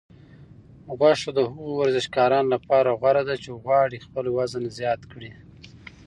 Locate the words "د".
1.33-1.39